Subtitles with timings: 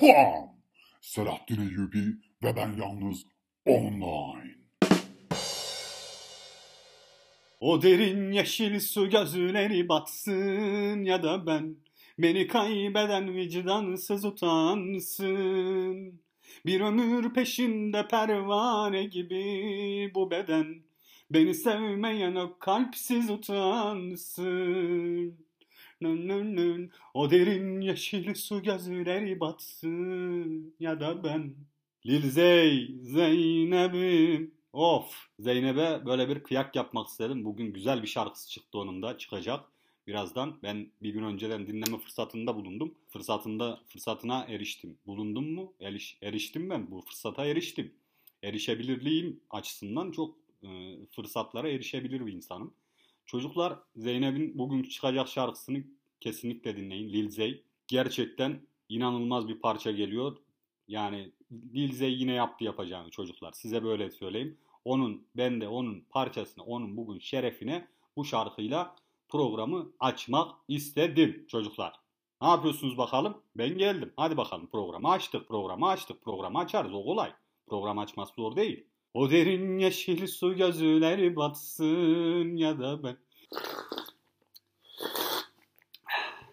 [0.00, 0.48] Puan!
[1.00, 2.04] Selahattin Eyyubi
[2.42, 3.24] ve ben yalnız
[3.66, 4.54] online.
[7.60, 11.76] O derin yeşil su gözleri batsın ya da ben
[12.18, 16.20] Beni kaybeden vicdansız utansın
[16.66, 20.82] Bir ömür peşinde pervane gibi bu beden
[21.30, 24.70] Beni sevmeyen o kalpsiz utansın
[26.00, 26.90] Nın nın nın.
[27.14, 31.54] O derin yeşil su gözleri batsın ya da ben
[32.06, 37.44] Lilzey, Zeynep'im Of Zeynep'e böyle bir kıyak yapmak istedim.
[37.44, 39.64] Bugün güzel bir şarkısı çıktı onun da çıkacak.
[40.06, 42.94] Birazdan ben bir gün önceden dinleme fırsatında bulundum.
[43.08, 44.98] Fırsatında fırsatına eriştim.
[45.06, 45.72] Bulundum mu?
[45.80, 46.90] Eriş, eriştim ben.
[46.90, 47.94] Bu fırsata eriştim.
[48.42, 50.68] Erişebilirliğim açısından çok e,
[51.10, 52.74] fırsatlara erişebilir bir insanım.
[53.26, 55.84] Çocuklar Zeynep'in bugün çıkacak şarkısını
[56.20, 57.08] kesinlikle dinleyin.
[57.08, 57.64] Lil Zey.
[57.88, 60.36] Gerçekten inanılmaz bir parça geliyor.
[60.88, 61.32] Yani
[61.74, 63.52] Lil Zey yine yaptı yapacağını çocuklar.
[63.52, 64.58] Size böyle söyleyeyim.
[64.84, 68.96] Onun, ben de onun parçasını, onun bugün şerefine bu şarkıyla
[69.28, 72.00] programı açmak istedim çocuklar.
[72.42, 73.42] Ne yapıyorsunuz bakalım?
[73.56, 74.12] Ben geldim.
[74.16, 76.94] Hadi bakalım programı açtık, programı açtık, programı açarız.
[76.94, 77.32] O kolay.
[77.66, 78.86] Program açması zor değil.
[79.14, 83.16] O derin yeşil su gözleri batsın ya da ben.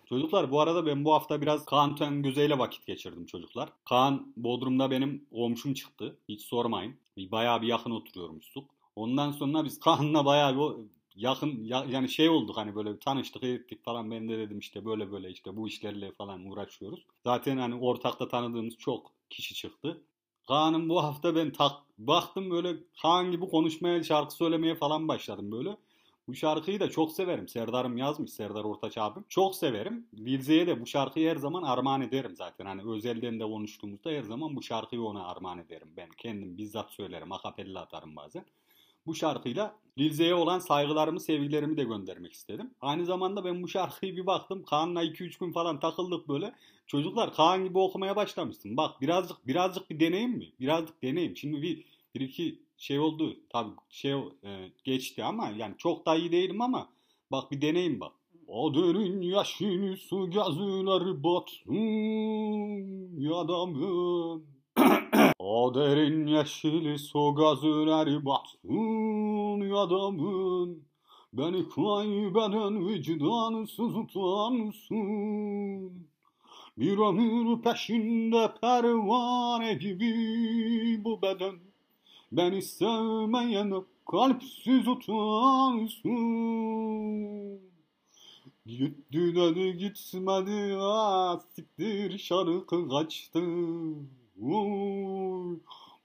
[0.09, 3.69] Çocuklar bu arada ben bu hafta biraz Kaan Tengöze ile vakit geçirdim çocuklar.
[3.85, 6.17] Kaan Bodrum'da benim komşum çıktı.
[6.29, 6.95] Hiç sormayın.
[7.17, 8.69] Bayağı bir yakın oturuyormuştuk.
[8.95, 13.83] Ondan sonra biz Kaan'la bayağı bir yakın ya, yani şey olduk hani böyle tanıştık ettik
[13.85, 17.05] falan ben de dedim işte böyle böyle işte bu işlerle falan uğraşıyoruz.
[17.23, 20.01] Zaten hani ortakta tanıdığımız çok kişi çıktı.
[20.47, 25.77] Kaan'ın bu hafta ben tak baktım böyle Kaan gibi konuşmaya şarkı söylemeye falan başladım böyle.
[26.27, 27.47] Bu şarkıyı da çok severim.
[27.47, 28.31] Serdar'ım yazmış.
[28.31, 29.25] Serdar Ortaç abim.
[29.29, 30.07] Çok severim.
[30.17, 32.65] Dilze'ye de bu şarkıyı her zaman armağan ederim zaten.
[32.65, 35.87] Hani özelden de konuştuğumuzda her zaman bu şarkıyı ona armağan ederim.
[35.97, 37.31] Ben kendim bizzat söylerim.
[37.31, 38.45] Akapella atarım bazen.
[39.05, 42.71] Bu şarkıyla Dilze'ye olan saygılarımı, sevgilerimi de göndermek istedim.
[42.81, 44.63] Aynı zamanda ben bu şarkıyı bir baktım.
[44.63, 46.53] Kaan'la 2-3 gün falan takıldık böyle.
[46.87, 48.77] Çocuklar Kaan gibi okumaya başlamışsın.
[48.77, 50.51] Bak birazcık birazcık bir deneyim mi?
[50.59, 51.37] Birazcık deneyim.
[51.37, 51.85] Şimdi bir,
[52.15, 53.37] bir iki şey oldu.
[53.49, 54.11] Tabii şey
[54.43, 56.89] e, geçti ama yani çok da iyi değilim ama
[57.31, 58.11] bak bir deneyim bak.
[58.47, 61.71] O derin yaşını su gözleri batsın
[63.19, 64.41] ya da ben.
[65.39, 70.87] o derin yeşil su gözleri batsın ya da ben.
[71.33, 74.97] Beni kaybeden vicdansız utansın.
[76.77, 81.66] Bir ömür peşinde pervane gibi bu beden.
[82.31, 83.73] Beni sevmeyen
[84.05, 86.07] kalpsiz utansın.
[88.65, 91.39] Gitti dedi gitmedi ah
[92.17, 93.39] şarkı kaçtı.
[94.41, 95.57] Oy.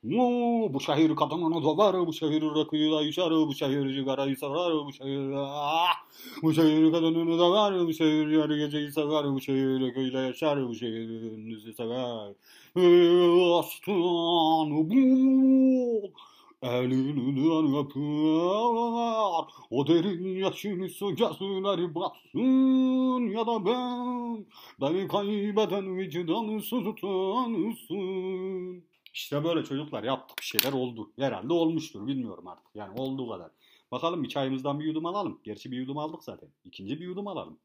[0.05, 5.32] Oo, bu şehir kadınını dolar, bu şehir rakıyla içer, bu şehir cigarayı sarar, bu şehir
[5.37, 5.94] ah,
[6.43, 11.09] bu şehir kadınını dolar, bu şehir yarı geceyi sever, bu şehir rakıyla yaşar, bu şehir
[11.09, 12.32] ünlüsü sever.
[13.59, 14.91] Aslan bu
[16.62, 18.00] Elinden öper
[19.71, 24.47] O derin su gözleri batsın Ya da ben
[24.81, 28.84] Beni kaybeden vicdansız utansın
[29.15, 31.11] İşte böyle çocuklar yaptık bir şeyler oldu.
[31.19, 32.75] Herhalde olmuştur bilmiyorum artık.
[32.75, 33.50] Yani olduğu kadar.
[33.91, 35.41] Bakalım bir çayımızdan bir yudum alalım.
[35.44, 36.49] Gerçi bir yudum aldık zaten.
[36.65, 37.59] İkinci bir yudum alalım.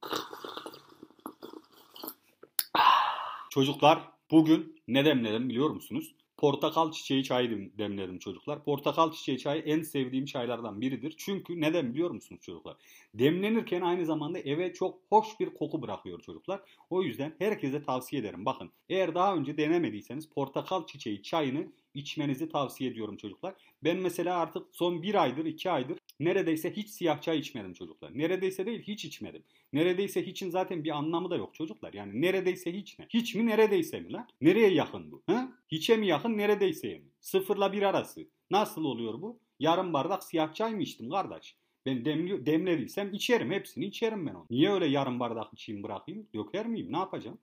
[3.50, 6.16] Çocuklar bugün ne demledim biliyor musunuz?
[6.38, 8.64] Portakal çiçeği çayı demledim çocuklar.
[8.64, 11.14] Portakal çiçeği çayı en sevdiğim çaylardan biridir.
[11.18, 12.78] Çünkü neden biliyor musunuz çocuklar?
[13.14, 16.62] Demlenirken aynı zamanda eve çok hoş bir koku bırakıyor çocuklar.
[16.90, 18.46] O yüzden herkese tavsiye ederim.
[18.46, 23.54] Bakın eğer daha önce denemediyseniz portakal çiçeği çayını içmenizi tavsiye ediyorum çocuklar.
[23.84, 28.18] Ben mesela artık son bir aydır iki aydır neredeyse hiç siyah çay içmedim çocuklar.
[28.18, 29.44] Neredeyse değil hiç içmedim.
[29.74, 31.94] Neredeyse hiçin zaten bir anlamı da yok çocuklar.
[31.94, 33.08] Yani neredeyse hiç ne?
[33.10, 34.28] Hiç mi neredeyse mi lan?
[34.42, 35.24] Nereye yakın bu?
[35.28, 35.57] Ha?
[35.72, 37.06] Hiçe mi yakın neredeyse mi?
[37.20, 38.28] Sıfırla bir arası.
[38.52, 39.40] Nasıl oluyor bu?
[39.60, 41.56] Yarım bardak siyah çay mı içtim kardeş?
[41.86, 43.52] Ben demli, demlediysem içerim.
[43.52, 44.46] Hepsini içerim ben onu.
[44.50, 46.28] Niye öyle yarım bardak içeyim bırakayım?
[46.36, 46.94] Döker miyim?
[46.94, 47.38] Ne yapacağım?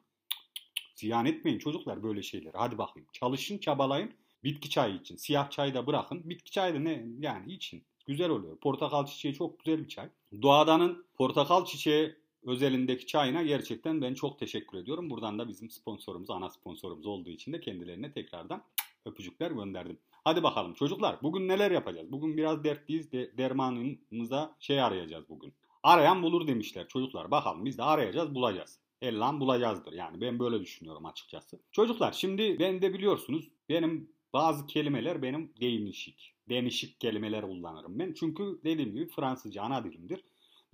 [0.95, 2.57] Ziyan etmeyin çocuklar böyle şeyleri.
[2.57, 3.09] Hadi bakayım.
[3.13, 4.13] Çalışın, çabalayın.
[4.45, 5.17] Bitki çayı için.
[5.17, 6.23] Siyah çayı da bırakın.
[6.25, 7.83] Bitki çayı da ne yani için.
[8.07, 8.57] Güzel oluyor.
[8.59, 10.09] Portakal çiçeği çok güzel bir çay.
[10.43, 12.15] Doğadanın portakal çiçeği
[12.47, 15.11] özelindeki çayına gerçekten ben çok teşekkür ediyorum.
[15.11, 18.63] Buradan da bizim sponsorumuz, ana sponsorumuz olduğu için de kendilerine tekrardan
[19.05, 19.99] öpücükler gönderdim.
[20.25, 22.13] Hadi bakalım çocuklar bugün neler yapacağız?
[22.13, 23.13] Bugün biraz dertliyiz.
[23.13, 25.53] De, dermanımıza şey arayacağız bugün.
[25.83, 27.31] Arayan bulur demişler çocuklar.
[27.31, 28.79] Bakalım biz de arayacağız bulacağız.
[29.03, 29.93] ellan bulacağızdır.
[29.93, 31.61] Yani ben böyle düşünüyorum açıkçası.
[31.73, 36.35] Çocuklar şimdi ben de biliyorsunuz benim bazı kelimeler benim değişik.
[36.49, 38.13] Değişik kelimeler kullanırım ben.
[38.13, 40.25] Çünkü dediğim gibi Fransızca ana dilimdir.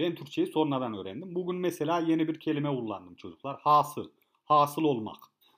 [0.01, 1.35] Ben Türkçeyi sonradan öğrendim.
[1.35, 3.61] Bugün mesela yeni bir kelime kullandım çocuklar.
[3.61, 4.09] Hasıl.
[4.45, 5.17] Hasıl olmak.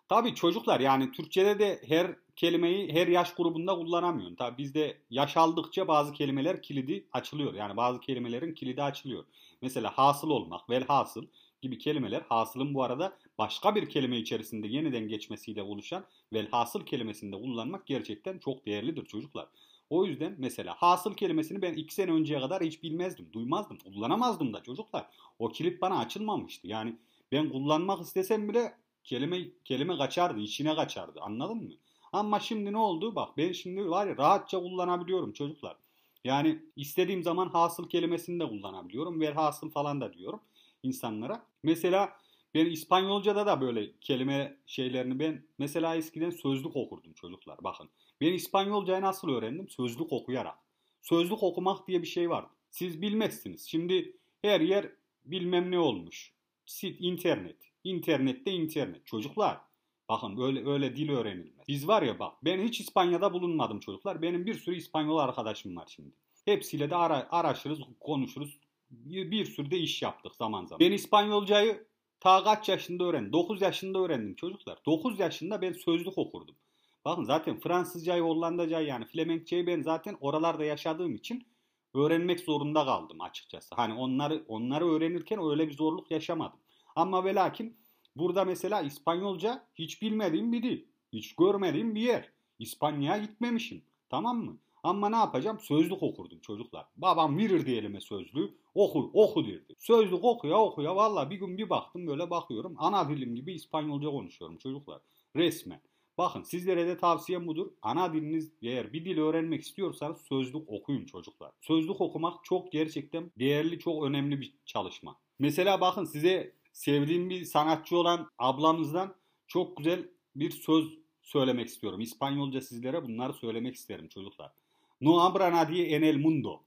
[0.08, 4.36] Tabii çocuklar yani Türkçede de her kelimeyi her yaş grubunda kullanamıyorsun.
[4.36, 7.54] Tabii bizde yaş aldıkça bazı kelimeler kilidi açılıyor.
[7.54, 9.24] Yani bazı kelimelerin kilidi açılıyor.
[9.60, 11.24] Mesela hasıl olmak, velhasıl
[11.62, 17.86] gibi kelimeler hasılın bu arada başka bir kelime içerisinde yeniden geçmesiyle oluşan velhasıl kelimesinde kullanmak
[17.86, 19.48] gerçekten çok değerlidir çocuklar.
[19.90, 24.62] O yüzden mesela hasıl kelimesini ben iki sene önceye kadar hiç bilmezdim, duymazdım, kullanamazdım da
[24.62, 25.06] çocuklar.
[25.38, 26.66] O kilit bana açılmamıştı.
[26.68, 26.96] Yani
[27.32, 28.74] ben kullanmak istesem bile
[29.04, 31.20] kelime kelime kaçardı, içine kaçardı.
[31.20, 31.70] Anladın mı?
[32.12, 33.14] Ama şimdi ne oldu?
[33.14, 35.76] Bak ben şimdi var ya rahatça kullanabiliyorum çocuklar.
[36.24, 39.20] Yani istediğim zaman hasıl kelimesini de kullanabiliyorum.
[39.20, 40.40] Velhasıl falan da diyorum
[40.82, 41.46] insanlara.
[41.62, 42.16] Mesela
[42.54, 47.58] ben İspanyolca'da da böyle kelime şeylerini ben mesela eskiden sözlük okurdum çocuklar.
[47.64, 47.88] Bakın
[48.22, 49.68] ben İspanyolcayı nasıl öğrendim?
[49.68, 50.58] Sözlük okuyarak.
[51.02, 52.46] Sözlük okumak diye bir şey var.
[52.70, 53.68] Siz bilmezsiniz.
[53.68, 54.92] Şimdi her yer
[55.24, 56.32] bilmem ne olmuş.
[56.66, 57.56] Sit, internet.
[57.84, 59.06] İnternette internet.
[59.06, 59.60] Çocuklar
[60.08, 61.68] bakın öyle öyle dil öğrenilmez.
[61.68, 64.22] Biz var ya bak ben hiç İspanya'da bulunmadım çocuklar.
[64.22, 66.14] Benim bir sürü İspanyol arkadaşım var şimdi.
[66.44, 68.58] Hepsiyle de ara, araşırız, konuşuruz.
[68.90, 70.80] Bir, bir sürü de iş yaptık zaman zaman.
[70.80, 71.86] Ben İspanyolcayı
[72.20, 73.32] ta kaç yaşında öğrendim?
[73.32, 74.78] 9 yaşında öğrendim çocuklar.
[74.86, 76.56] 9 yaşında ben sözlük okurdum.
[77.04, 81.46] Bakın zaten Fransızcayı, Hollandacayı yani Flemenkçeyi ben zaten oralarda yaşadığım için
[81.94, 83.74] öğrenmek zorunda kaldım açıkçası.
[83.74, 86.58] Hani onları onları öğrenirken öyle bir zorluk yaşamadım.
[86.96, 87.76] Ama ve lakin
[88.16, 90.84] burada mesela İspanyolca hiç bilmediğim bir dil.
[91.12, 92.32] Hiç görmediğim bir yer.
[92.58, 93.84] İspanya'ya gitmemişim.
[94.08, 94.58] Tamam mı?
[94.82, 95.58] Ama ne yapacağım?
[95.60, 96.86] Sözlük okurdum çocuklar.
[96.96, 98.54] Babam verirdi elime sözlüğü.
[98.74, 99.74] Oku, oku derdi.
[99.78, 102.74] Sözlük okuya okuya valla bir gün bir baktım böyle bakıyorum.
[102.78, 105.00] Ana dilim gibi İspanyolca konuşuyorum çocuklar.
[105.36, 105.80] Resmen.
[106.22, 107.66] Bakın sizlere de tavsiyem budur.
[107.82, 111.52] Ana diliniz eğer bir dil öğrenmek istiyorsanız sözlük okuyun çocuklar.
[111.60, 115.16] Sözlük okumak çok gerçekten değerli, çok önemli bir çalışma.
[115.38, 119.14] Mesela bakın size sevdiğim bir sanatçı olan ablamızdan
[119.46, 122.00] çok güzel bir söz söylemek istiyorum.
[122.00, 124.52] İspanyolca sizlere bunları söylemek isterim çocuklar.
[125.00, 126.62] No abra nadie en el mundo.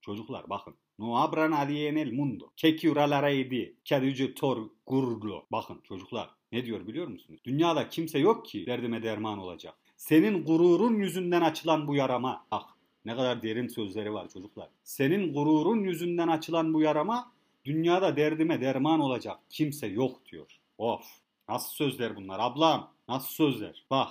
[0.00, 0.74] Çocuklar bakın.
[0.98, 2.50] No abra nadie en el mundo.
[2.56, 3.76] Que curala edi.
[3.84, 5.46] Que tor gurlo.
[5.52, 7.40] Bakın çocuklar ne diyor biliyor musunuz?
[7.44, 9.74] Dünyada kimse yok ki derdime derman olacak.
[9.96, 12.46] Senin gururun yüzünden açılan bu yarama.
[12.50, 12.64] Bak
[13.04, 14.68] ne kadar derin sözleri var çocuklar.
[14.84, 17.32] Senin gururun yüzünden açılan bu yarama
[17.64, 20.58] dünyada derdime derman olacak kimse yok diyor.
[20.78, 21.04] Of
[21.48, 23.84] nasıl sözler bunlar ablam nasıl sözler.
[23.90, 24.08] Bak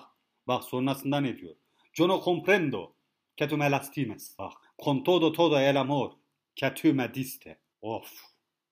[0.47, 1.55] bak sonrasında ne diyor.
[1.97, 2.93] Yo comprendo
[3.37, 4.35] que tu me lastimes.
[4.39, 6.11] Bak con todo todo el amor
[6.55, 7.57] que tu me diste.
[7.81, 8.11] Of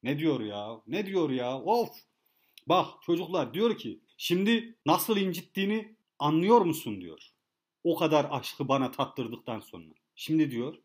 [0.03, 1.89] ne diyor ya ne diyor ya of.
[2.67, 7.31] Bak çocuklar diyor ki şimdi nasıl incittiğini anlıyor musun diyor.
[7.83, 9.93] O kadar aşkı bana tattırdıktan sonra.
[10.15, 10.75] Şimdi diyor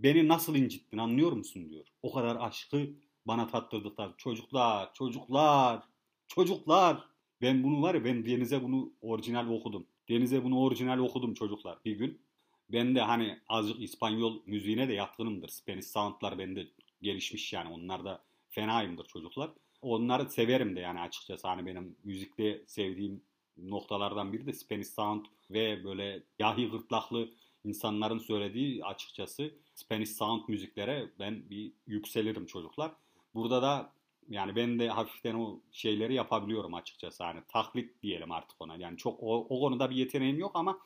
[0.00, 1.86] beni nasıl incittin anlıyor musun diyor.
[2.02, 2.90] O kadar aşkı
[3.26, 5.82] bana tattırdıktan çocuklar çocuklar
[6.28, 7.04] çocuklar
[7.40, 9.86] ben bunu var ya ben Deniz'e bunu orijinal okudum.
[10.08, 12.22] Deniz'e bunu orijinal okudum çocuklar bir gün.
[12.68, 15.48] Ben de hani azıcık İspanyol müziğine de yatkınımdır.
[15.48, 16.68] Spanish soundlar bende
[17.02, 19.50] gelişmiş yani onlar da fenayımdır çocuklar.
[19.82, 23.22] Onları severim de yani açıkçası hani benim müzikte sevdiğim
[23.56, 27.30] noktalardan biri de Spanish Sound ve böyle yahi gırtlaklı
[27.64, 32.92] insanların söylediği açıkçası Spanish Sound müziklere ben bir yükselirim çocuklar.
[33.34, 33.92] Burada da
[34.28, 37.24] yani ben de hafiften o şeyleri yapabiliyorum açıkçası.
[37.24, 38.76] Hani taklit diyelim artık ona.
[38.76, 40.78] Yani çok o, o konuda bir yeteneğim yok ama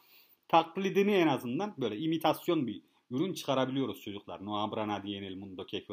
[0.48, 4.44] taklidini en azından böyle imitasyon bir ürün çıkarabiliyoruz çocuklar.
[4.44, 5.84] No abra nadie en el mundo que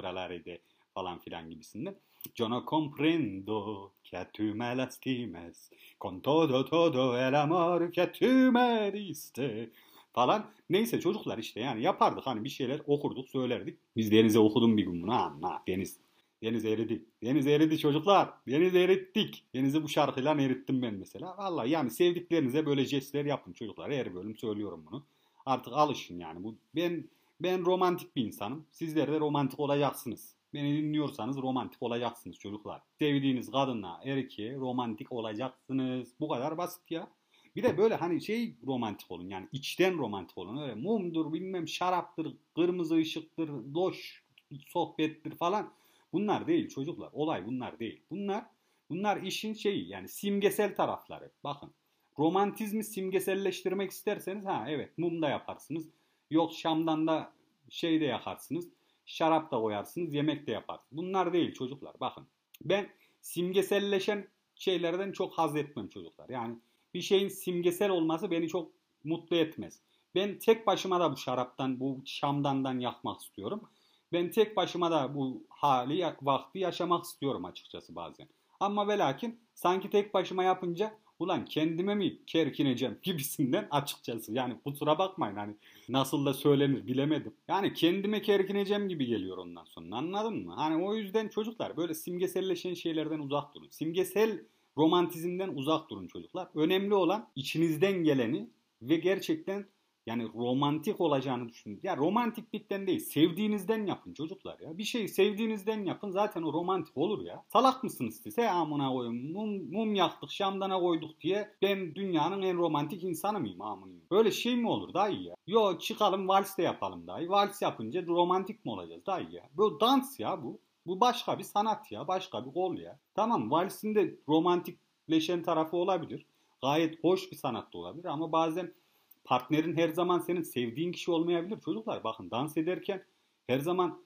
[0.93, 1.95] falan filan gibisinden.
[2.37, 8.91] Yo no comprendo que tu me lastimes con todo todo el amor que tu me
[8.93, 9.69] diste
[10.13, 10.51] falan.
[10.69, 13.77] Neyse çocuklar işte yani yapardık hani bir şeyler okurduk söylerdik.
[13.95, 16.03] Biz denize okudum bir gün bunu ama deniz
[16.43, 17.05] Deniz eridi.
[17.23, 18.29] Deniz eridi çocuklar.
[18.47, 19.43] Deniz erittik.
[19.55, 21.37] Denizi bu şarkıyla erittim ben mesela.
[21.37, 23.91] Vallahi yani sevdiklerinize böyle jestler yapın çocuklar.
[23.91, 25.03] Her bölüm söylüyorum bunu.
[25.45, 26.43] Artık alışın yani.
[26.43, 28.65] Bu ben ben romantik bir insanım.
[28.71, 30.35] Sizler de romantik olacaksınız.
[30.53, 32.81] Beni dinliyorsanız romantik olacaksınız çocuklar.
[32.99, 36.13] Sevdiğiniz kadınla erkeğe romantik olacaksınız.
[36.19, 37.07] Bu kadar basit ya.
[37.55, 40.57] Bir de böyle hani şey romantik olun yani içten romantik olun.
[40.57, 44.23] Öyle mumdur bilmem şaraptır, kırmızı ışıktır, loş
[44.67, 45.73] sohbettir falan.
[46.13, 47.09] Bunlar değil çocuklar.
[47.13, 48.01] Olay bunlar değil.
[48.11, 48.45] Bunlar
[48.89, 51.31] bunlar işin şeyi yani simgesel tarafları.
[51.43, 51.71] Bakın
[52.19, 55.89] romantizmi simgeselleştirmek isterseniz ha evet mum da yaparsınız.
[56.29, 57.33] Yok Şam'dan da
[57.69, 58.69] şey de yakarsınız.
[59.05, 60.91] Şarap da koyarsınız, yemek de yaparsınız.
[60.91, 61.95] Bunlar değil çocuklar.
[61.99, 62.27] Bakın
[62.61, 62.89] ben
[63.21, 66.29] simgeselleşen şeylerden çok haz etmem çocuklar.
[66.29, 66.59] Yani
[66.93, 68.71] bir şeyin simgesel olması beni çok
[69.03, 69.81] mutlu etmez.
[70.15, 73.69] Ben tek başıma da bu şaraptan, bu şamdandan yakmak istiyorum.
[74.13, 78.27] Ben tek başıma da bu hali, vakti yaşamak istiyorum açıkçası bazen.
[78.59, 84.33] Ama ve lakin sanki tek başıma yapınca ulan kendime mi kerkineceğim gibisinden açıkçası.
[84.33, 85.55] Yani kusura bakmayın hani
[85.89, 87.33] nasıl da söylenir bilemedim.
[87.47, 90.53] Yani kendime kerkineceğim gibi geliyor ondan sonra anladın mı?
[90.55, 93.69] Hani o yüzden çocuklar böyle simgeselleşen şeylerden uzak durun.
[93.69, 94.39] Simgesel
[94.77, 96.47] romantizmden uzak durun çocuklar.
[96.55, 98.49] Önemli olan içinizden geleni
[98.81, 99.65] ve gerçekten
[100.05, 101.79] yani romantik olacağını düşünün.
[101.83, 104.77] Ya romantiklikten değil, sevdiğinizden yapın çocuklar ya.
[104.77, 107.43] Bir şeyi sevdiğinizden yapın zaten o romantik olur ya.
[107.53, 108.37] Salak mısınız siz?
[108.37, 109.31] He amına koyun.
[109.31, 113.93] Mum, mum yaktık, şamdana koyduk diye ben dünyanın en romantik insanı mıyım amına?
[114.11, 115.35] Böyle şey mi olur daha iyi ya?
[115.47, 117.29] Yo çıkalım vals de yapalım daha iyi.
[117.29, 119.49] Vals yapınca romantik mi olacağız daha iyi ya?
[119.53, 120.59] Bu dans ya bu.
[120.85, 122.99] Bu başka bir sanat ya, başka bir gol ya.
[123.15, 126.25] Tamam valsin de romantikleşen tarafı olabilir.
[126.61, 128.73] Gayet hoş bir sanat da olabilir ama bazen
[129.23, 131.59] partnerin her zaman senin sevdiğin kişi olmayabilir.
[131.65, 133.03] Çocuklar bakın dans ederken
[133.47, 134.03] her zaman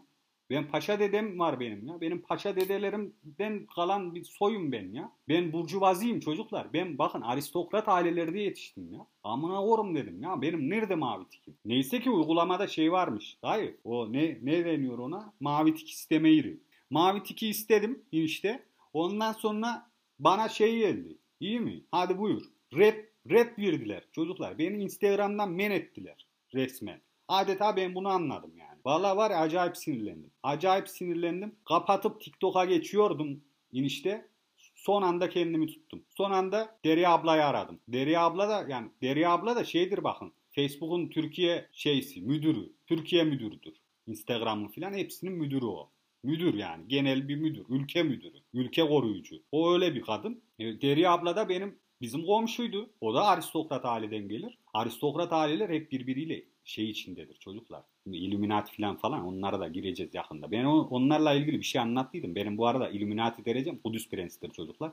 [0.49, 2.01] Ben paşa dedem var benim ya.
[2.01, 5.11] Benim paşa dedelerimden kalan bir soyum ben ya.
[5.29, 6.73] Ben burjuvaziyim çocuklar.
[6.73, 9.07] Ben bakın aristokrat ailelerde yetiştim ya.
[9.23, 10.41] Amına korum dedim ya.
[10.41, 11.57] Benim nerede mavi tikim?
[11.65, 13.37] Neyse ki uygulamada şey varmış.
[13.43, 15.33] Dayı o ne ne deniyor ona?
[15.39, 16.59] Mavi tik isteme yeri.
[16.89, 18.65] Mavi tiki istedim işte.
[18.93, 21.17] Ondan sonra bana şey geldi.
[21.39, 21.83] İyi mi?
[21.91, 22.43] Hadi buyur.
[22.73, 22.95] Rap,
[23.29, 24.57] rap verdiler çocuklar.
[24.57, 27.01] Beni Instagram'dan men ettiler resmen.
[27.27, 28.74] Adeta ben bunu anladım yani.
[28.85, 30.31] Valla var ya acayip sinirlendim.
[30.43, 31.55] Acayip sinirlendim.
[31.65, 34.27] Kapatıp TikTok'a geçiyordum inişte.
[34.75, 36.05] Son anda kendimi tuttum.
[36.17, 37.79] Son anda Derya ablayı aradım.
[37.87, 40.33] Derya abla da yani Derya abla da şeydir bakın.
[40.51, 42.73] Facebook'un Türkiye şeysi, müdürü.
[42.87, 43.73] Türkiye müdürüdür.
[44.07, 45.91] Instagram'ın filan hepsinin müdürü o.
[46.23, 46.87] Müdür yani.
[46.87, 47.65] Genel bir müdür.
[47.69, 48.37] Ülke müdürü.
[48.53, 49.35] Ülke koruyucu.
[49.51, 50.41] O öyle bir kadın.
[50.59, 52.89] E, Derya abla da benim bizim komşuydu.
[53.01, 54.57] O da aristokrat aileden gelir.
[54.73, 57.83] Aristokrat aileler hep birbiriyle şey içindedir çocuklar.
[58.05, 60.51] Illuminati falan falan onlara da gireceğiz yakında.
[60.51, 62.35] Ben onlarla ilgili bir şey anlattıydım.
[62.35, 64.91] Benim bu arada Illuminati derecem Kudüs Prensidir çocuklar.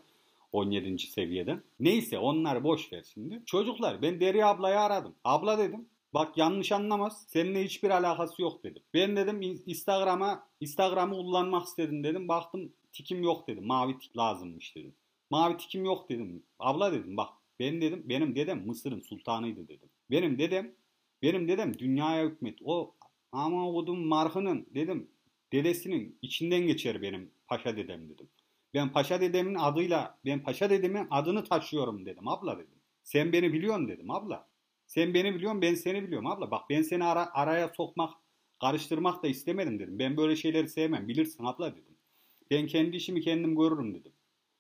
[0.53, 0.99] 17.
[0.99, 1.63] seviyeden.
[1.81, 3.43] Neyse onlar boş ver şimdi.
[3.47, 5.15] Çocuklar ben Derya ablayı aradım.
[5.25, 7.25] Abla dedim Bak yanlış anlamaz.
[7.29, 8.83] Seninle hiçbir alakası yok dedim.
[8.95, 12.29] Ben dedim Instagram'a Instagram'ı kullanmak istedim dedim.
[12.29, 13.67] Baktım tikim yok dedim.
[13.67, 14.95] Mavi tik lazımmış dedim.
[15.31, 16.43] Mavi tikim yok dedim.
[16.59, 17.29] Abla dedim bak
[17.61, 19.89] ben dedim benim dedem Mısır'ın sultanıydı dedim.
[20.11, 20.73] Benim dedem
[21.23, 22.59] benim dedem dünyaya hükmet.
[22.65, 22.95] O
[23.33, 25.11] ama odun marhının dedim
[25.53, 28.29] dedesinin içinden geçer benim paşa dedem dedim.
[28.75, 32.81] Ben paşa dedemin adıyla ben paşa dedemin adını taşıyorum dedim abla dedim.
[33.03, 34.49] Sen beni biliyorsun dedim abla.
[34.87, 36.51] Sen beni biliyorsun ben seni biliyorum abla.
[36.51, 38.15] Bak ben seni ara, araya sokmak
[38.61, 39.99] karıştırmak da istemedim dedim.
[39.99, 41.97] Ben böyle şeyleri sevmem bilirsin abla dedim.
[42.51, 44.13] Ben kendi işimi kendim görürüm dedim.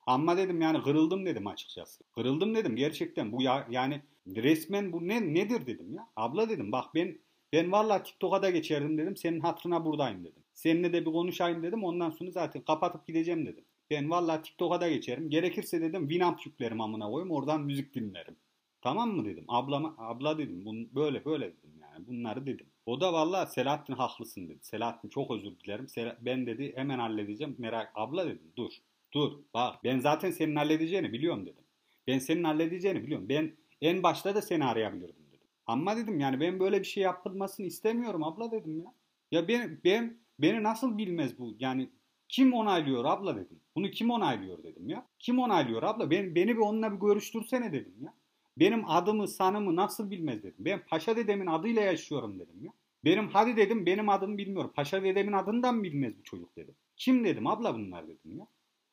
[0.06, 2.04] Ama dedim yani kırıldım dedim açıkçası.
[2.14, 6.08] Kırıldım dedim gerçekten bu ya yani resmen bu ne nedir dedim ya.
[6.16, 7.18] Abla dedim bak ben
[7.52, 9.16] ben vallahi TikTok'a da geçerdim dedim.
[9.16, 10.42] Senin hatırına buradayım dedim.
[10.54, 11.84] Seninle de bir konuşayım dedim.
[11.84, 13.64] Ondan sonra zaten kapatıp gideceğim dedim.
[13.90, 15.30] Ben vallahi TikTok'a da geçerim.
[15.30, 17.30] Gerekirse dedim Winamp yüklerim amına koyayım.
[17.30, 18.36] Oradan müzik dinlerim.
[18.82, 19.44] Tamam mı dedim.
[19.48, 20.64] Ablama, abla dedim.
[20.64, 22.06] Bun, böyle böyle dedim yani.
[22.06, 22.66] Bunları dedim.
[22.86, 24.58] O da vallahi Selahattin haklısın dedi.
[24.62, 25.86] Selahattin çok özür dilerim.
[26.20, 27.56] Ben dedi hemen halledeceğim.
[27.58, 28.52] Merak abla dedim.
[28.56, 28.72] Dur.
[29.12, 29.32] Dur.
[29.54, 31.64] Bak ben zaten senin halledeceğini biliyorum dedim.
[32.06, 33.28] Ben senin halledeceğini biliyorum.
[33.28, 35.21] Ben en başta da seni arayabilirdim.
[35.66, 38.94] Ama dedim yani ben böyle bir şey yapılmasını istemiyorum abla dedim ya.
[39.30, 41.56] Ya ben, ben beni nasıl bilmez bu?
[41.58, 41.90] Yani
[42.28, 43.60] kim onaylıyor abla dedim.
[43.76, 45.06] Bunu kim onaylıyor dedim ya.
[45.18, 46.10] Kim onaylıyor abla?
[46.10, 48.14] Ben, beni bir onunla bir görüştürsene dedim ya.
[48.56, 50.54] Benim adımı sanımı nasıl bilmez dedim.
[50.58, 52.72] Ben Paşa dedemin adıyla yaşıyorum dedim ya.
[53.04, 54.72] Benim hadi dedim benim adımı bilmiyorum.
[54.74, 56.74] Paşa dedemin adından bilmez bu çocuk dedim.
[56.96, 58.46] Kim dedim abla bunlar dedim ya.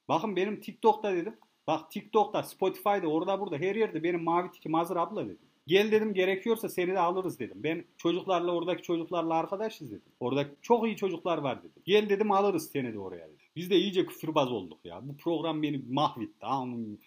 [0.08, 1.36] Bakın benim TikTok'ta dedim.
[1.68, 5.49] Bak TikTok'ta, Spotify'da, orada burada her yerde benim mavi tikim hazır abla dedim.
[5.70, 7.64] Gel dedim gerekiyorsa seni de alırız dedim.
[7.64, 10.12] Ben çocuklarla oradaki çocuklarla arkadaşız dedim.
[10.20, 11.84] Orada çok iyi çocuklar var dedim.
[11.86, 13.38] Gel dedim alırız seni de oraya dedim.
[13.56, 15.08] Biz de iyice küfürbaz olduk ya.
[15.08, 16.46] Bu program beni mahvetti.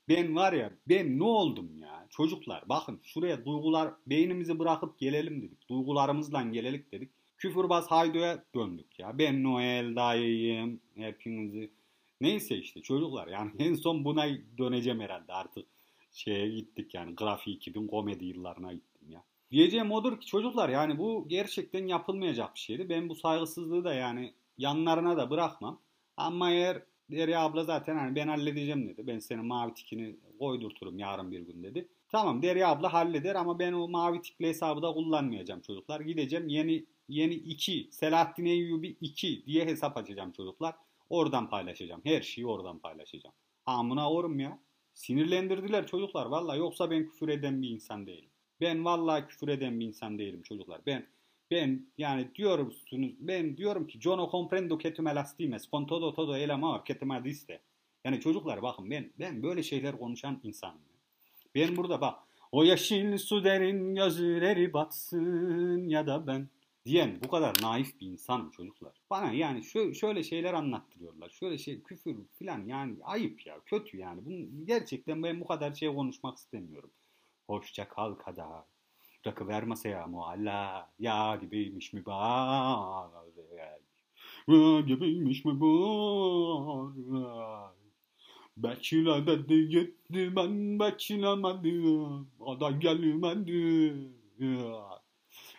[0.08, 2.06] Ben var ya ben ne oldum ya.
[2.10, 5.68] Çocuklar bakın şuraya duygular beynimizi bırakıp gelelim dedik.
[5.68, 7.10] Duygularımızla gelelim dedik.
[7.38, 9.18] Küfürbaz Haydo'ya döndük ya.
[9.18, 10.80] Ben Noel dayıyım.
[10.94, 11.70] Hepinizi.
[12.20, 14.26] Neyse işte çocuklar yani en son buna
[14.58, 15.66] döneceğim herhalde artık.
[16.12, 19.24] Şeye gittik yani grafik 2000 komedi yıllarına gittim ya.
[19.50, 22.88] Diyeceğim odur ki çocuklar yani bu gerçekten yapılmayacak bir şeydi.
[22.88, 25.80] Ben bu saygısızlığı da yani yanlarına da bırakmam.
[26.16, 29.06] Ama eğer Derya abla zaten hani ben halledeceğim dedi.
[29.06, 31.88] Ben senin mavi tikini koydurturum yarın bir gün dedi.
[32.08, 36.00] Tamam Derya abla halleder ama ben o mavi tikli hesabı da kullanmayacağım çocuklar.
[36.00, 40.74] Gideceğim yeni yeni 2 Selahattin Eyyubi 2 diye hesap açacağım çocuklar.
[41.10, 42.00] Oradan paylaşacağım.
[42.04, 43.34] Her şeyi oradan paylaşacağım.
[43.66, 44.58] Amına orum ya.
[44.94, 46.26] Sinirlendirdiler çocuklar.
[46.26, 48.30] Valla yoksa ben küfür eden bir insan değilim.
[48.60, 50.80] Ben vallahi küfür eden bir insan değilim çocuklar.
[50.86, 51.06] Ben
[51.50, 56.14] ben yani diyorsunuz ben diyorum ki yo no comprendo que tu me lastimes con todo
[56.14, 57.22] todo el amor que te me.
[58.04, 60.80] Yani çocuklar bakın ben ben böyle şeyler konuşan insanım.
[61.54, 62.18] Ben burada bak
[62.52, 66.48] o yeşil su derin gözleri batsın ya da ben
[66.86, 68.92] diyen bu kadar naif bir insanım çocuklar.
[69.10, 71.30] Bana yani şöyle, şöyle şeyler anlattırıyorlar.
[71.30, 74.24] Şöyle şey küfür falan yani ayıp ya kötü yani.
[74.24, 76.90] Bunu, gerçekten ben bu kadar şey konuşmak istemiyorum.
[77.46, 78.64] Hoşça kal kadar.
[79.26, 83.28] Rakı vermese ya mualla ya gibiymiş mübarek.
[84.48, 86.92] Ya gibiymiş mübarek.
[88.56, 92.26] Bekle dedi gitti ben beklemedim.
[92.40, 93.94] O da gelmedi.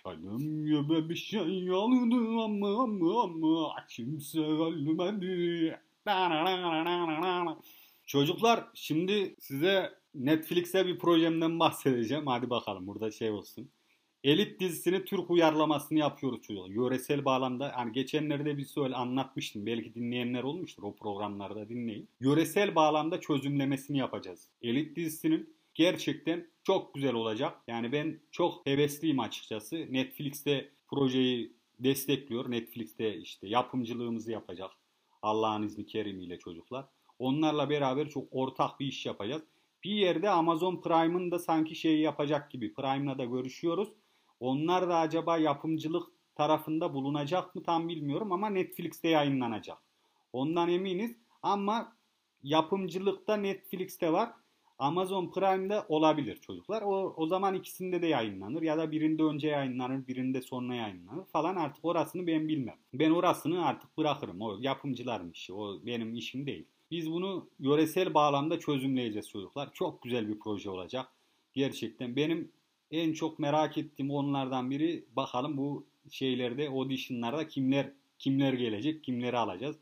[0.06, 5.80] Ölüm gibi şey oldu ama ama ama kimse ölmedi.
[8.06, 12.28] Çocuklar şimdi size Netflix'e bir projemden bahsedeceğim.
[12.28, 13.70] Hadi bakalım burada şey olsun.
[14.24, 16.70] Elit dizisini Türk uyarlamasını yapıyoruz çocuklar.
[16.70, 19.66] Yöresel bağlamda hani geçenlerde bir söyle anlatmıştım.
[19.66, 22.08] Belki dinleyenler olmuştur o programlarda dinleyin.
[22.20, 24.48] Yöresel bağlamda çözümlemesini yapacağız.
[24.62, 27.62] Elit dizisinin gerçekten çok güzel olacak.
[27.68, 29.76] Yani ben çok hevesliyim açıkçası.
[29.90, 32.52] Netflix'te projeyi destekliyor.
[32.52, 34.72] Netflix'te işte yapımcılığımızı yapacak.
[35.22, 36.86] Allah'ın izni kerimiyle çocuklar.
[37.20, 39.44] Onlarla beraber çok ortak bir iş yapacağız.
[39.84, 42.74] Bir yerde Amazon Prime'ın da sanki şeyi yapacak gibi.
[42.74, 43.90] Prime'la da görüşüyoruz.
[44.40, 49.78] Onlar da acaba yapımcılık tarafında bulunacak mı tam bilmiyorum ama Netflix'te yayınlanacak.
[50.34, 51.98] Ondan eminiz ama
[52.44, 54.34] yapımcılıkta Netflix'te var.
[54.84, 56.82] Amazon Prime'de olabilir çocuklar.
[56.82, 61.56] O, o zaman ikisinde de yayınlanır ya da birinde önce yayınlanır, birinde sonra yayınlanır falan
[61.56, 62.76] artık orasını ben bilmem.
[62.94, 64.42] Ben orasını artık bırakırım.
[64.42, 65.54] O yapımcıların işi.
[65.54, 66.66] O benim işim değil.
[66.92, 69.70] Biz bunu yöresel bağlamda çözümleyeceğiz çocuklar.
[69.74, 71.08] Çok güzel bir proje olacak.
[71.54, 72.52] Gerçekten benim
[72.92, 79.76] en çok merak ettiğim onlardan biri bakalım bu şeylerde auditionlarda kimler kimler gelecek, kimleri alacağız.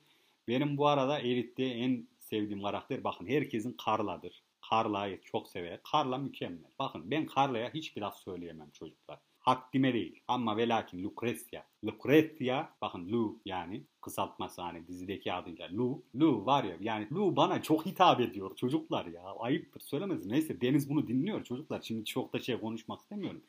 [0.47, 4.41] Benim bu arada Elite'de en sevdiğim karakter bakın herkesin Carla'dır.
[4.71, 5.79] Carla'yı çok sever.
[5.93, 6.71] Carla mükemmel.
[6.79, 9.19] Bakın ben Carla'ya hiçbir laf söyleyemem çocuklar.
[9.39, 10.19] Haddime değil.
[10.27, 11.63] Ama ve lakin Lucrezia.
[11.85, 16.03] Lucrezia bakın Lu yani kısaltması hani dizideki adıyla Lu.
[16.15, 19.21] Lu var ya yani Lu bana çok hitap ediyor çocuklar ya.
[19.39, 20.25] Ayıptır söylemez.
[20.25, 21.81] Neyse Deniz bunu dinliyor çocuklar.
[21.81, 23.41] Şimdi çok da şey konuşmak istemiyorum.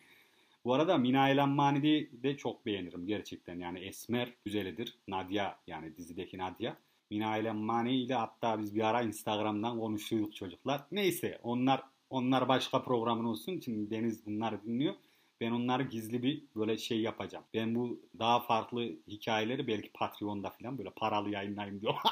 [0.64, 3.58] Bu arada Mina Elanmani'yi de çok beğenirim gerçekten.
[3.58, 4.98] Yani Esmer güzelidir.
[5.08, 6.76] Nadia yani dizideki Nadia.
[7.12, 10.80] Mina ile Mani ile hatta biz bir ara Instagram'dan konuşuyorduk çocuklar.
[10.92, 13.60] Neyse onlar onlar başka programın olsun.
[13.64, 14.94] Şimdi Deniz bunları dinliyor.
[15.40, 17.44] Ben onları gizli bir böyle şey yapacağım.
[17.54, 21.94] Ben bu daha farklı hikayeleri belki Patreon'da falan böyle paralı yayınlayayım diyor.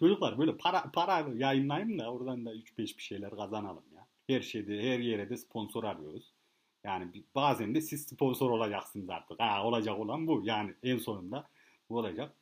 [0.00, 4.06] Çocuklar böyle para para yayınlayayım da oradan da 3-5 bir şeyler kazanalım ya.
[4.26, 6.32] Her şeyde her yere de sponsor arıyoruz.
[6.84, 9.40] Yani bazen de siz sponsor olacaksınız artık.
[9.40, 10.42] Ha, olacak olan bu.
[10.44, 11.48] Yani en sonunda
[11.90, 12.34] bu olacak.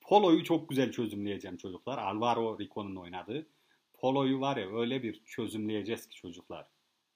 [0.00, 1.98] Polo'yu çok güzel çözümleyeceğim çocuklar.
[1.98, 3.46] Alvaro Rico'nun oynadığı.
[3.94, 6.66] Polo'yu var ya öyle bir çözümleyeceğiz ki çocuklar.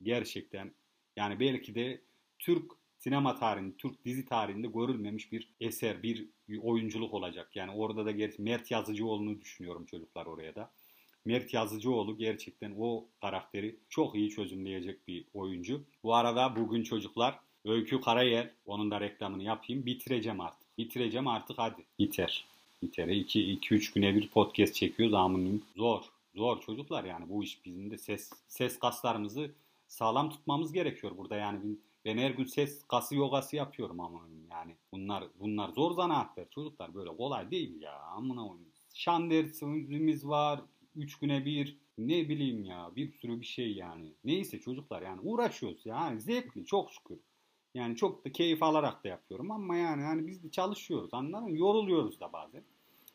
[0.03, 0.73] Gerçekten
[1.17, 2.01] yani belki de
[2.39, 6.29] Türk sinema tarihinde, Türk dizi tarihinde görülmemiş bir eser, bir
[6.63, 7.57] oyunculuk olacak.
[7.57, 10.71] Yani orada da gerçi Mert Yazıcıoğlu'nu düşünüyorum çocuklar oraya da.
[11.29, 15.85] Mert Yazıcıoğlu gerçekten o karakteri çok iyi çözümleyecek bir oyuncu.
[16.03, 19.87] Bu arada bugün çocuklar Öykü Karayel, onun da reklamını yapayım.
[19.87, 20.79] Bitireceğim artık.
[20.79, 21.85] Bitireceğim artık hadi.
[21.99, 22.45] Biter.
[22.83, 23.09] Biter.
[23.09, 25.63] 2-3 güne bir podcast çekiyoruz amınım.
[25.77, 26.03] Zor.
[26.35, 29.51] Zor çocuklar yani bu iş bizim de ses ses kaslarımızı
[29.89, 31.61] sağlam tutmamız gerekiyor burada yani
[32.05, 37.17] ben her gün ses kası yogası yapıyorum ama yani bunlar bunlar zor zanaatler çocuklar böyle
[37.17, 38.69] kolay değil ya amına oyun.
[38.95, 40.61] Şan dersimiz var,
[40.99, 44.13] Üç güne bir ne bileyim ya bir sürü bir şey yani.
[44.25, 47.19] Neyse çocuklar yani uğraşıyoruz yani zevkli çok şükür.
[47.75, 51.59] Yani çok da keyif alarak da yapıyorum ama yani hani biz de çalışıyoruz anladın mı?
[51.59, 52.63] Yoruluyoruz da bazen.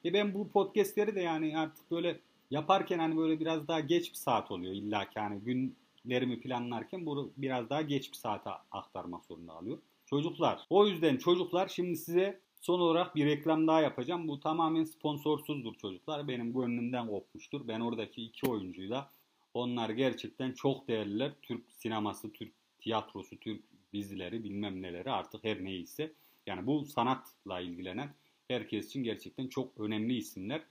[0.06, 2.20] E ben bu podcastleri de yani artık böyle
[2.52, 7.32] yaparken hani böyle biraz daha geç bir saat oluyor illa ki hani günlerimi planlarken bunu
[7.38, 9.78] biraz daha geç bir saate aktarmak zorunda alıyor.
[10.06, 14.28] Çocuklar o yüzden çocuklar şimdi size Son olarak bir reklam daha yapacağım.
[14.28, 16.28] Bu tamamen sponsorsuzdur çocuklar.
[16.28, 17.68] Benim gönlümden kopmuştur.
[17.68, 19.12] Ben oradaki iki oyuncuyla
[19.54, 21.32] onlar gerçekten çok değerliler.
[21.42, 26.14] Türk sineması, Türk tiyatrosu, Türk dizileri bilmem neleri artık her neyse.
[26.48, 28.14] Yani bu sanatla ilgilenen
[28.48, 30.62] herkes için gerçekten çok önemli isimler.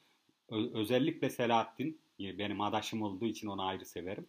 [0.49, 4.27] Ö- özellikle Selahattin benim adaşım olduğu için onu ayrı severim.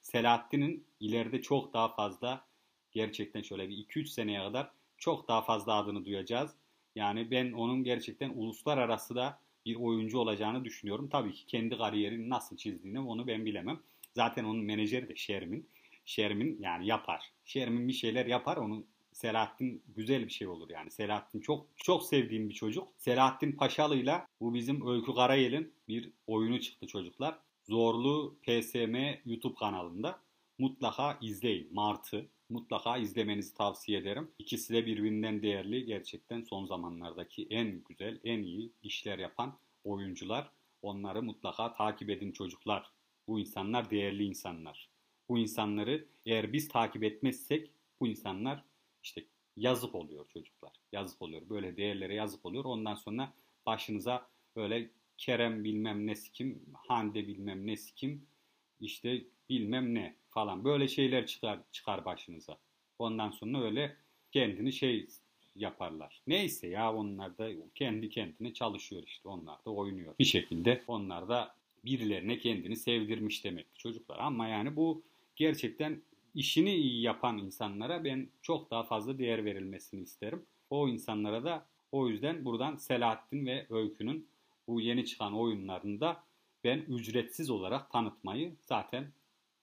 [0.00, 2.44] Selahattin'in ileride çok daha fazla
[2.92, 6.56] gerçekten şöyle bir 2-3 seneye kadar çok daha fazla adını duyacağız.
[6.96, 11.08] Yani ben onun gerçekten uluslararası da bir oyuncu olacağını düşünüyorum.
[11.08, 13.80] Tabii ki kendi kariyerini nasıl çizdiğini onu ben bilemem.
[14.14, 15.68] Zaten onun menajeri de Şermin.
[16.04, 17.32] Şermin yani yapar.
[17.44, 18.56] Şermin bir şeyler yapar.
[18.56, 20.90] Onu Selahattin güzel bir şey olur yani.
[20.90, 22.88] Selahattin çok çok sevdiğim bir çocuk.
[22.96, 27.38] Selahattin Paşalı'yla bu bizim Öykü Karayel'in bir oyunu çıktı çocuklar.
[27.64, 30.20] Zorlu PSM YouTube kanalında.
[30.58, 31.68] Mutlaka izleyin.
[31.74, 34.30] Martı mutlaka izlemenizi tavsiye ederim.
[34.38, 40.50] İkisi de birbirinden değerli gerçekten son zamanlardaki en güzel, en iyi işler yapan oyuncular.
[40.82, 42.90] Onları mutlaka takip edin çocuklar.
[43.28, 44.88] Bu insanlar değerli insanlar.
[45.28, 48.64] Bu insanları eğer biz takip etmezsek bu insanlar
[49.02, 49.24] işte
[49.56, 50.72] yazık oluyor çocuklar.
[50.92, 51.48] Yazık oluyor.
[51.48, 52.64] Böyle değerlere yazık oluyor.
[52.64, 53.32] Ondan sonra
[53.66, 58.26] başınıza böyle Kerem bilmem ne kim, Hande bilmem ne kim,
[58.80, 62.58] işte bilmem ne falan böyle şeyler çıkar çıkar başınıza.
[62.98, 63.96] Ondan sonra öyle
[64.32, 65.06] kendini şey
[65.54, 66.22] yaparlar.
[66.26, 69.28] Neyse ya onlar da kendi kendine çalışıyor işte.
[69.28, 70.14] Onlar da oynuyor.
[70.18, 71.54] Bir şekilde onlar da
[71.84, 74.18] birilerine kendini sevdirmiş demek çocuklar.
[74.18, 75.02] Ama yani bu
[75.36, 76.02] gerçekten
[76.34, 80.42] işini iyi yapan insanlara ben çok daha fazla değer verilmesini isterim.
[80.70, 84.28] O insanlara da o yüzden buradan Selahattin ve Öykü'nün
[84.68, 86.22] bu yeni çıkan oyunlarında
[86.64, 89.12] ben ücretsiz olarak tanıtmayı zaten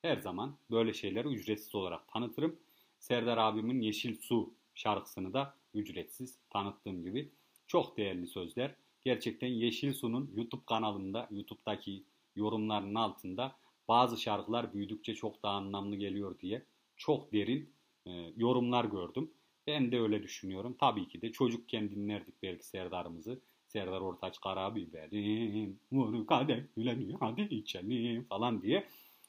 [0.03, 2.59] her zaman böyle şeyleri ücretsiz olarak tanıtırım.
[2.99, 7.31] Serdar abimin Yeşil Su şarkısını da ücretsiz tanıttığım gibi
[7.67, 8.75] çok değerli sözler.
[9.01, 12.03] Gerçekten Yeşil Su'nun YouTube kanalında, YouTube'daki
[12.35, 13.55] yorumların altında
[13.87, 16.65] bazı şarkılar büyüdükçe çok daha anlamlı geliyor diye
[16.97, 17.73] çok derin
[18.05, 19.31] e, yorumlar gördüm.
[19.67, 20.75] Ben de öyle düşünüyorum.
[20.79, 23.41] Tabii ki de çocukken dinlerdik belki Serdar'ımızı.
[23.67, 28.87] Serdar Ortaç karabiberim, vur kadehlerini hadi içelim falan diye.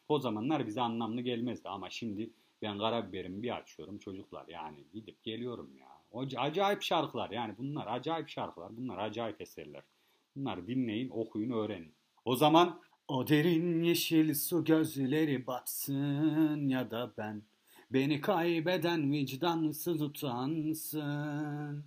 [0.09, 2.31] O zamanlar bize anlamlı gelmezdi ama şimdi
[2.63, 5.89] ben karabiberimi bir açıyorum çocuklar yani gidip geliyorum ya.
[6.11, 9.83] O acayip şarkılar yani bunlar acayip şarkılar bunlar acayip eserler.
[10.37, 11.93] Bunları dinleyin okuyun öğrenin.
[12.25, 17.43] O zaman o derin yeşil su gözleri batsın ya da ben
[17.95, 21.85] Beni kaybeden vicdansız utansın.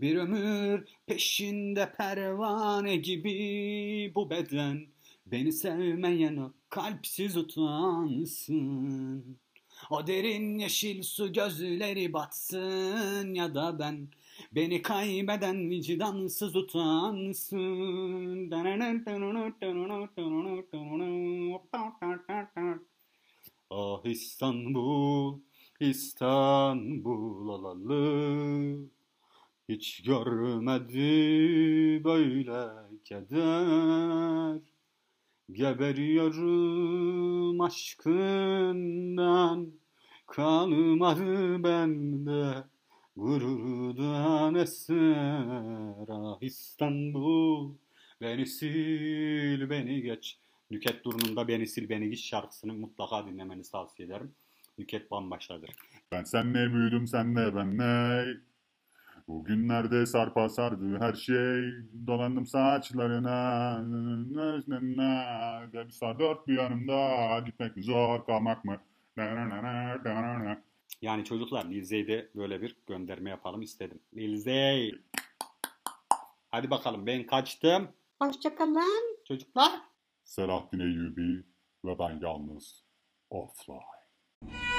[0.00, 4.86] Bir ömür peşinde pervane gibi bu beden.
[5.26, 9.38] Beni sevmeyen o kalpsiz utansın.
[9.90, 14.08] O derin yeşil su gözleri batsın ya da ben.
[14.52, 18.50] Beni kaybeden vicdansız utansın.
[23.70, 25.38] Ah İstanbul,
[25.80, 28.88] İstanbul olalı.
[29.68, 32.68] Hiç görmedi böyle
[33.04, 34.71] keder.
[35.52, 39.68] Geberiyorum aşkından.
[40.26, 42.64] Kalmadı bende
[43.16, 46.08] gururdan eser.
[46.08, 47.74] Ah İstanbul,
[48.20, 50.38] beni sil, beni geç.
[50.70, 54.32] Nüket Duru'nun Beni Sil Beni Geç şarkısını mutlaka dinlemenizi tavsiye ederim.
[54.78, 55.70] Nüket bambaşkadır.
[56.12, 58.24] Ben senle büyüdüm senle benle.
[59.28, 61.62] Bugünlerde sarpa sardı her şey.
[62.06, 63.78] Dolandım saçlarına.
[65.72, 67.38] Debi sar dört bir yanımda.
[67.46, 68.76] Gitmek mi zor kalmak mı?
[71.02, 74.00] Yani çocuklar Lil de böyle bir gönderme yapalım istedim.
[74.16, 74.94] Lil Zey.
[76.50, 77.88] Hadi bakalım ben kaçtım.
[78.22, 79.18] Hoşçakalın.
[79.28, 79.72] Çocuklar.
[80.24, 81.44] Selahattin Eyyubi
[81.84, 82.84] ve ben yalnız
[83.30, 84.71] offline.